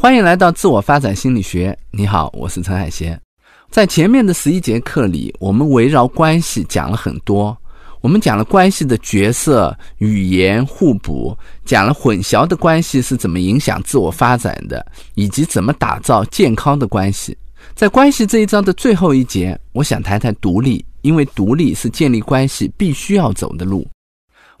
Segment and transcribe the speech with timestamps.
[0.00, 1.76] 欢迎来到自我发展心理学。
[1.90, 3.20] 你好，我是陈海贤。
[3.68, 7.56] 在前面的十一节课里，我们围绕关系讲了很多。
[8.00, 17.36] 我们讲了关系的角色、语言互补，讲了混淆的关系是怎么影响自我发展的，以及怎么打造健康的关系。
[17.74, 23.84] 在关系这一章的最后一节，我想谈谈独立，因为独立是建立关系必须要走的路。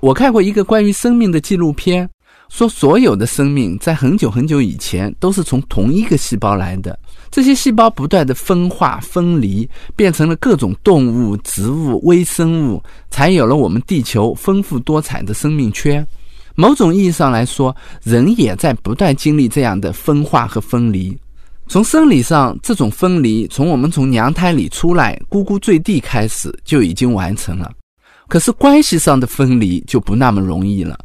[0.00, 2.10] 我看过一个关于生命的纪录片。
[2.48, 6.98] 说所有的生命在很久很久以前都是从同一个细胞来的，
[7.30, 16.04] 这些细胞不断的分化分离，变成了各种动物、植物、微生物，才有了我们地球丰富多彩的生命圈。
[16.54, 21.16] 某种意义上来说，人也在不断经历这样的分化和分离。
[21.68, 27.70] 从生理上，这种分离从我们从娘胎里出来，咕咕坠地开始就已经完成了。
[28.26, 30.98] 可是关系上的分离就不那么容易了。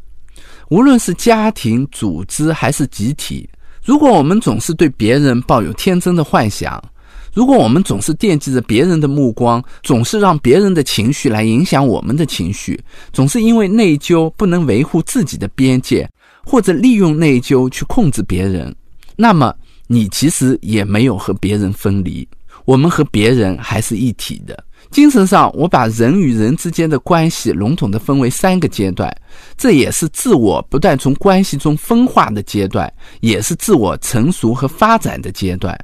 [0.73, 3.47] 无论是家庭、组织还是集体，
[3.85, 6.83] 如果我们总是对别人抱有天真的幻想，
[7.31, 16.09] 如果我们总是惦记着别人的目光，总是让别人的情绪来影响我们的情绪，总是因为内疚不能维护自己的边界，
[16.43, 18.75] 或者利用内疚去控制别人，
[19.15, 19.53] 那么
[19.85, 22.27] 你其实也没有和别人分离，
[22.65, 24.63] 我们和别人还是一体的。
[24.93, 29.11] 精神上，我把人与人之间的关系笼统地分为三个阶段，
[29.57, 35.77] 这也是自我不断从关系中分化的阶段，也是自我成熟和发展的阶段。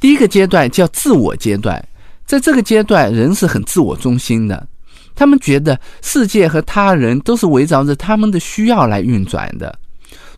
[0.00, 1.86] 第一个阶段叫自我阶段，
[2.24, 4.66] 在这个阶段，人是很自我中心的，
[5.14, 9.78] 他们觉得世界和他人都是围绕着他们的需要来运转的。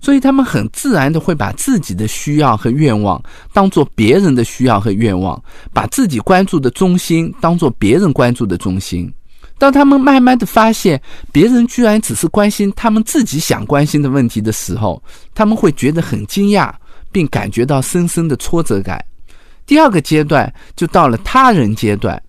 [0.00, 9.12] 所以他们很自然的会把自己的需要和愿望当做别人的需要和愿望，把自己关注的中心当做别人关注的中心。
[9.58, 15.02] 当他们慢慢的发现别人居然只是关心他们自己想关心的问题的时候，
[15.34, 16.72] 他们会觉得很惊讶，
[17.10, 19.04] 并感觉到深深的挫折感。
[19.66, 22.22] 第二个阶段就到了他人阶段，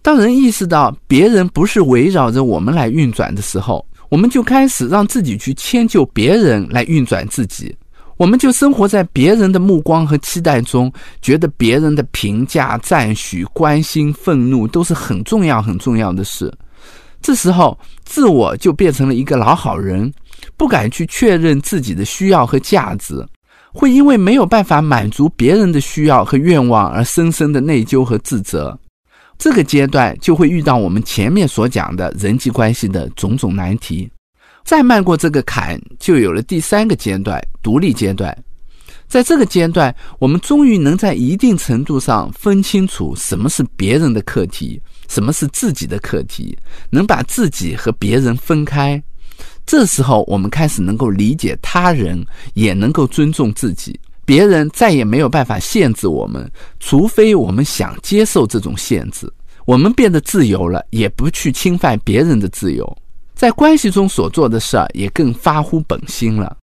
[0.00, 3.84] 当人意识到别人不是围绕着我们来运转的时候。
[4.08, 7.74] 我们就开始让自己去迁就别人来运转自己，
[8.16, 16.52] 我们就生活在别人的目光和期待中，觉得别人的评价、赞许、关心、愤怒都是很重要、很重要的事。
[17.20, 20.12] 这时候，自我就变成了一个老好人，
[20.56, 23.26] 不敢去确认自己的需要和价值，
[23.72, 28.78] 会因为没有办法满足别人的需要和愿望而深深的内疚和自责。
[29.38, 34.10] 这个阶段就会遇到我们前面所讲的人际关系的种种难题，
[34.64, 38.36] 再迈过这个坎，就有了第三个阶段——独立阶段。
[39.06, 46.56] 在这个阶段，我们终于能在一定程度上分清楚什么是别人的课题，什么是自己的课题，
[46.88, 49.00] 能把自己和别人分开。
[49.66, 52.24] 这时候，我们开始能够理解他人，
[52.54, 53.98] 也能够尊重自己。
[54.24, 59.30] 别人再也没有办法限制我们，除非我们想接受这种限制。
[59.66, 62.96] 我们变得自由了，也不去侵犯别人的自由，
[63.34, 66.56] 在关系中所做的事儿也更发乎本心了。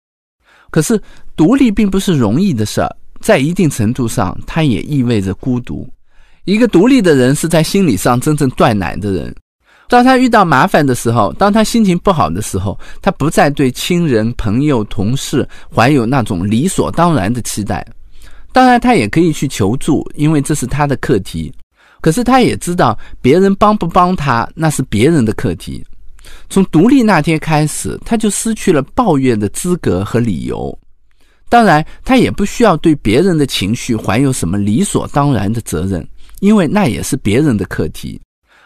[0.70, 1.02] 可是，
[1.36, 5.90] 独立并不是容易的事儿，在一定程度上，它也意味着孤独。
[6.46, 9.36] 一个独立的人是在心理上真正断奶的人。
[9.92, 17.86] 当他遇到麻烦的时候，当他心情不好的时候，他不再对亲人、朋友、同事怀有那种理所当然的期待。
[18.54, 21.54] 当然，他也可以去求助，因为这是他的课题。
[22.00, 25.84] 可是，他也知道别人帮不帮他，那是别人的课题。
[26.50, 30.74] 从独立那天开始，他就失去了抱怨的资格和理由。
[31.50, 36.08] 当然，他也不需要对别人的情绪怀有什么理所当然的责任，
[36.40, 38.18] 因为那也是别人的课题。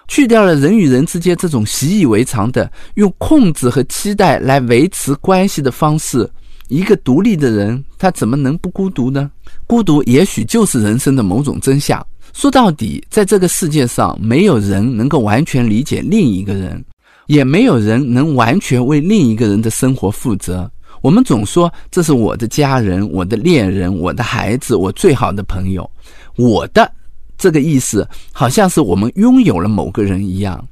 [0.08, 6.30] 去掉了人与人之间这种习以为常的用控制和期待来维持关系的方式，
[6.68, 9.30] 一个独立的人，他怎么能不孤独呢？
[9.68, 12.06] 孤独也许就是人生的某种真相。
[12.34, 16.84] 说到底，在这个世界上，没有人能够完全理解另一个人，
[17.28, 20.70] 也没有人能完全为另一个人的生活负责。
[21.02, 25.90] 我们总说这是我的家人、我的恋人、我的孩子、我最好的朋友，
[26.36, 26.92] 我的。
[27.38, 30.66] 这个意思好像是我们拥有了某个人一样，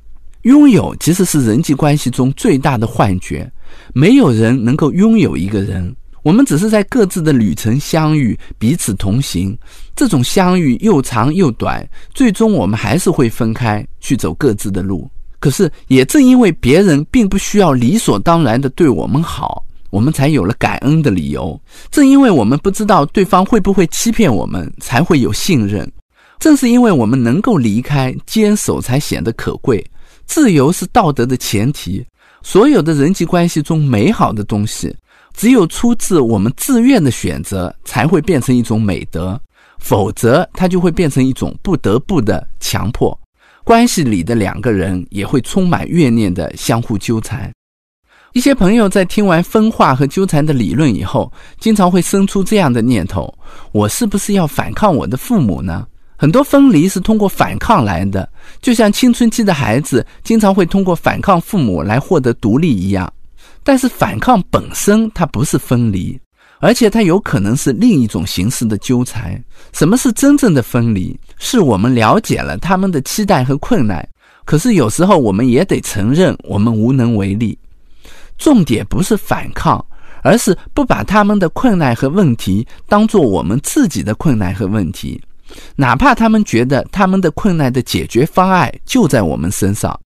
[0.44, 3.52] 拥有其实是人际关系中最大的幻觉。
[3.94, 9.58] 没有人能够拥有一个人，我们只是在各自的旅程相遇，彼此同行。
[9.96, 15.10] 这种相遇又长又短，最终我们还是会分开去走各自的路。
[15.40, 21.60] 可是也正因为别人并不需要理所当然的对我们好，我们才有了感恩的理由。
[21.92, 25.92] 正因为我们不知道对方会不会欺骗我们，才会有信任。
[26.44, 29.82] 正是因为我们能够离开、坚守，才显得可贵。
[30.26, 32.06] 自由是道德的前提。
[32.42, 34.94] 所有的人际关系中美好的东西，
[35.34, 39.40] 只有出自我们自愿的选择，才会变成一种美德，
[39.80, 43.18] 否则它就会变成一种不得不的强迫。
[43.64, 47.50] 关系里的两个人也会充满怨念的相互纠缠。
[48.34, 53.34] 一些朋友在听完分化和纠缠的理论以后，经常会生出这样的念头：
[53.72, 55.88] 我是不是要反抗我的父母呢？
[56.16, 58.28] 很多分离是通过反抗来的，
[58.62, 63.12] 就像青春期的孩子经常会通过反抗父母来获得独立一样。
[63.64, 66.20] 但是反抗本身它不是分离，
[66.60, 69.42] 而且它有可能是另一种形式的纠缠。
[69.72, 71.18] 什么是真正的分离？
[71.40, 74.08] 是我们了解了他们的期待和困难，
[74.46, 77.58] 可是有时候我们也得承认我们无能为力。
[78.38, 79.84] 重点不是反抗，
[80.24, 85.22] 而是不把他们的困难和问题当做我们自己的困难和问题，
[85.76, 90.00] 哪怕他们觉得他们的困难的解决方案就在我们身上。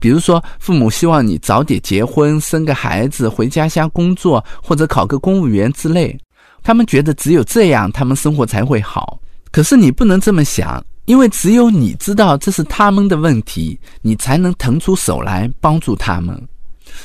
[0.00, 6.18] 比如说，父母希望你早点结婚、生个孩子、回家乡工作，或者考个公务员之类。
[6.62, 9.20] 他们觉得只有这样，他们生活才会好。
[9.52, 16.40] 可是你不能这么想，因为只有你知道这是他们的问题，你才能腾出手来帮助他们。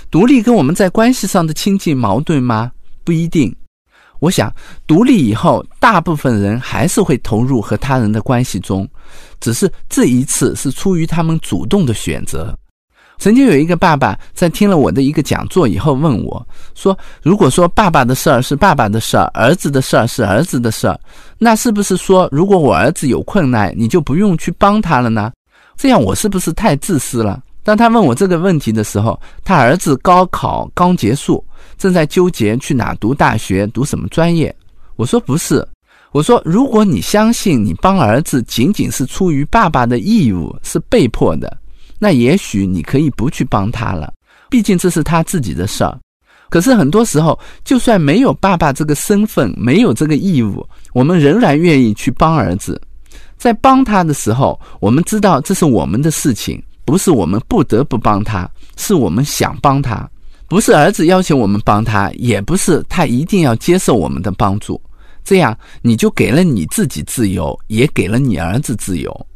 [0.10, 2.72] 独立跟我们在关系上的亲近矛盾吗？
[3.04, 3.56] 不一定。
[4.20, 4.52] 我想，
[4.86, 8.88] 独立以后，大部分人还是会投入和他人的关系中，
[9.40, 12.58] 只是这一次是出于他们主动的选择。
[13.20, 21.00] 曾经有一个爸爸在听了我的一个讲座以后问我说：“如果说爸爸的事儿是爸爸的事儿，儿子的事儿是儿子的事儿，
[21.40, 25.32] 那是不是说如果我儿子有困难，你就不用去帮他了呢？
[25.76, 31.44] 这样我是不是太自私了？”当他问我这个问题的时候，他儿子高考刚结束，
[31.78, 34.56] 正在纠结去哪读大学、读什么专业。
[34.96, 35.68] 我说不是，
[36.14, 41.58] 我说如果你相信你帮儿子仅仅是出于爸爸的义务，是被迫的。
[42.00, 44.14] 那也许你可以不去帮他了，
[44.50, 46.00] 毕竟这是他自己的事儿。
[46.48, 52.82] 可是很多时候，就算没有爸爸这个身份，没有这个义务，我们仍然愿意去帮儿子。
[53.36, 60.10] 在帮他的时候，我们知道这是我们的事情，不是我们不得不帮他，是我们想帮他，
[60.48, 64.82] 不是儿子要求我们帮他，也不是他一定要接受我们的帮助。
[65.22, 69.28] 这样你就给了你自己自由，也给了你儿子自由。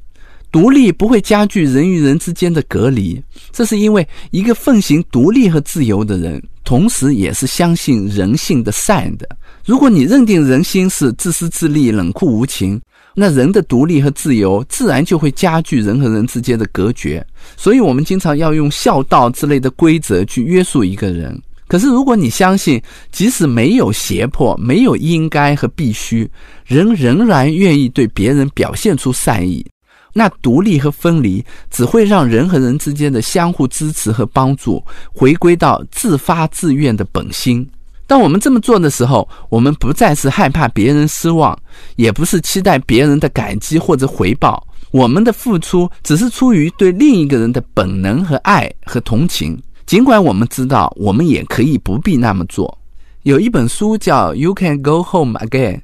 [0.49, 3.21] 独立不会加剧人与人之间的隔离，
[3.51, 9.27] 这是因为一个奉行独立和自由的人，同时也是相信人性的善的。
[9.65, 12.81] 如果你认定人心是自私自利、冷酷无情，
[13.13, 17.25] 那人的独立和自由自然就会加剧人和人之间的隔绝。
[17.57, 21.39] 所以，我们经常要用孝道之类的规则去约束一个人。
[21.67, 22.81] 可是，如果你相信，
[23.11, 26.29] 即使没有胁迫、没有应该和必须，
[26.65, 29.65] 人仍然愿意对别人表现出善意。
[30.13, 37.65] 那独立和分离只会让人和人之间的相互支持和帮助回归到自发自愿的本心。
[38.11, 41.57] 当我们这么做的时候，我们不再是害怕别人失望，
[41.95, 44.67] 也不是期待别人的感激或者回报。
[44.91, 52.77] 我们的付出只是出于对另一个人的本能和爱和同情，尽管我们知道我们也可以不必那么做。
[53.23, 55.77] 有一本书叫《You Can Go Home Again》。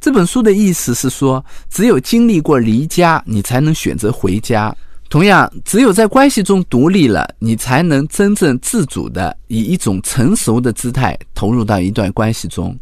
[0.00, 4.74] 这本书的意思是说，只有经历过离家，你才能选择回家。
[5.08, 12.76] 同样，只有在关系中独立了，你才能真正自主的以一种成熟的姿态投入到一段关系中。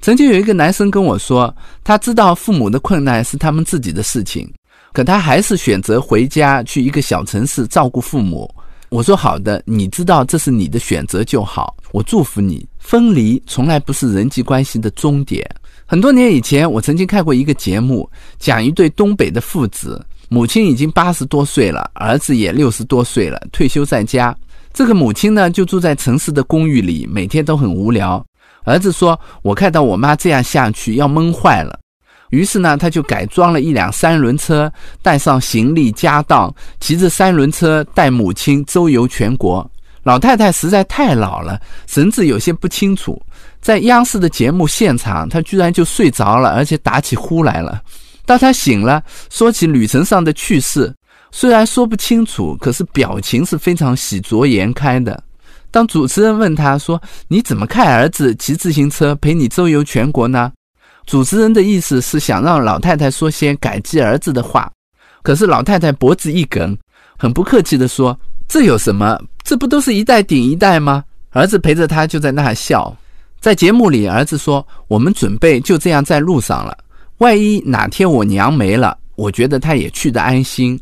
[0.00, 4.50] 曾经有一个男生跟我说，他知道父母的困难是他们自己的事情，
[4.92, 8.50] 可他还是选择回家去一个小城市照顾父母。
[8.88, 12.66] 我说好的，你知道这是你的选择就好，我祝福你。
[12.78, 15.44] 分离从来不是人际关系的终点。
[15.86, 18.08] 很多年以前，我曾经看过一个节目，
[18.38, 24.36] 讲一对东北的父子，母亲已经八十多岁了，儿子也六十多岁了，退休在家。
[24.72, 28.24] 这个母亲呢，就住在城市的公寓里，每天都很无聊。
[28.64, 31.78] 儿子说：“我看到我妈这样下去，要闷坏了。”
[32.30, 39.68] 于是呢，他就改装了一辆三轮车，带上行李家当，骑着三轮车带母亲周游全国。
[40.02, 43.20] 老太太实在太老了，神志有些不清楚。
[43.60, 47.80] 在央视的节目现场，她居然就睡着了，而且打起呼来了。
[48.26, 50.92] 当他醒了，说起旅程上的趣事，
[51.30, 55.22] 虽然说不清楚，可是表情是非常喜逐颜开的。
[55.70, 60.52] 当主持人问他说：“你怎么看儿子骑自行车陪你周游全国呢？”
[61.06, 64.70] 主持人的意思是想让老太太说些感激儿子的话，
[65.22, 66.76] 可是老太太脖子一梗，
[67.16, 68.18] 很不客气地说
[68.48, 69.16] ：“这有什么？
[69.44, 72.96] 这不都是一代顶一代吗？”儿子陪着他就在那笑。
[73.38, 76.76] 在节目里，儿子说：“我们准备就这样在路上了。
[77.18, 80.78] 万一哪天我娘没了，我觉得他也去得安心。”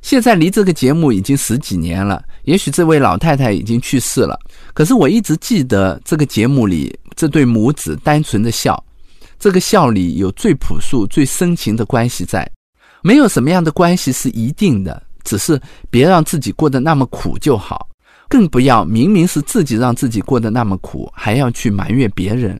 [0.00, 4.38] 现在离这个节目已经十几年了，也许这位老太太已经去世了。
[4.72, 8.82] 可是我一直记得这个节目里这对母子单纯的笑，
[9.40, 12.48] 这个笑里有最朴素、最深情的关系在。
[13.02, 17.88] 没有什么样的关系是一定的，只是别让自己过得那么苦就好。
[18.28, 22.58] 更不要明明是自己让自己过得那么苦，还要去埋怨别人。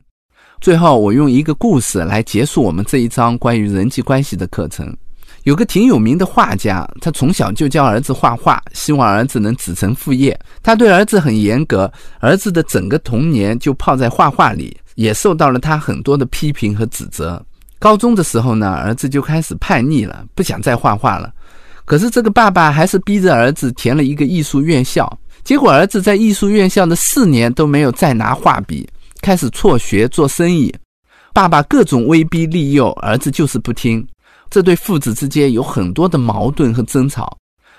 [0.61, 4.93] 最后，我用一个故事来结束我们这一章关于人际关系的课程。
[5.43, 10.37] 有个挺有名的画家，他从小就教儿子画画，希望儿子能子承父业。
[10.61, 11.89] 他对儿子很严格，
[12.19, 17.41] 儿子的整个童年就泡在画画里，也受到了他很多的批评和指责。
[17.79, 21.33] 高中的时候呢，儿子就开始叛逆了，不想再画画了。
[21.85, 28.87] 可是这个爸爸还是逼着儿子填了一个艺术院校，结果儿子在艺术院校的四年都没有再拿画笔，
[29.21, 30.73] 开始辍学做生意。
[31.33, 34.05] 爸爸各种威逼利诱，儿子就是不听。
[34.49, 37.37] 这对父子之间有很多的矛盾和争吵，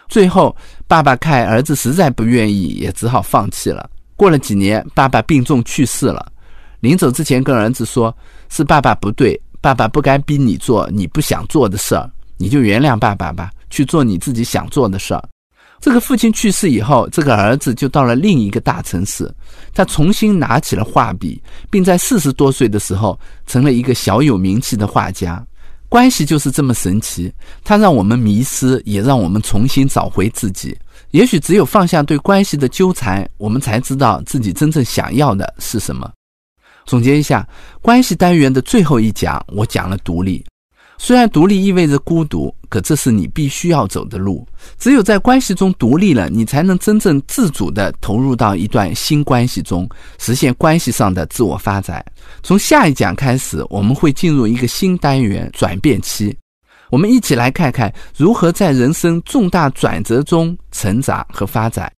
[0.09, 0.55] 最后
[0.87, 3.91] 爸爸看儿子实在不愿意，也只好放弃了。
[4.15, 6.31] 过了几年，爸爸病重去世了，
[6.79, 8.17] 临走之前跟儿子说
[8.49, 15.29] ：“是爸爸不对，爸爸不该逼你做你不想做的事儿，你就原谅爸爸吧，去做你自己想做的事儿。”
[15.81, 19.33] 这个父亲去世以后，这个儿子就到了另一个大城市，
[19.73, 25.43] 他重新拿起了画笔，并在四十多岁的时候成了一个小有名气的画家。
[25.89, 27.33] 关系就是这么神奇，
[27.65, 30.79] 它让我们迷失，也让我们重新找回自己。
[31.11, 36.09] 也许只有放下对关系的纠缠，我们才知道自己真正想要的是什么。
[36.87, 37.49] 总结一下，
[37.81, 40.45] 关系单元的最后一讲，我讲了独立。
[41.03, 44.47] 虽然独立意味着孤独，可这是你必须要走的路。
[44.79, 49.89] 只有在关系中独立了，你才能真正自主地投入到一段新关系中，
[50.19, 52.05] 实现关系上的自我发展。
[52.43, 56.37] 从下一讲开始，我们会进入一个新单元——转变期。
[56.91, 61.91] 我们一起来看看如何在人生重大转折中成长和发展。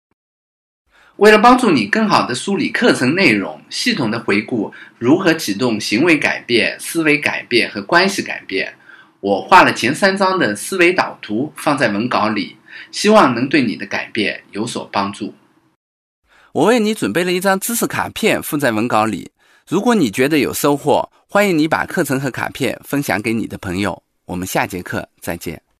[1.16, 8.72] 为了帮助你更好地梳理课程内容，系统的回顾如何启动行为改变、思维改变和关系改变。
[9.22, 12.56] 我画了前三章的思维导图，放在文稿里，
[12.90, 15.32] 希望能对你的改变有所帮助。
[16.50, 19.30] 我为你准备了一张知识卡片，附在文稿里。
[19.68, 24.02] 如果你觉得有收获，欢迎你把课程和卡片分享给你的朋友。
[24.24, 25.62] 我们下节课再见。